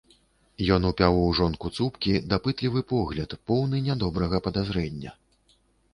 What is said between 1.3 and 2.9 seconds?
жонку цупкі, дапытлівы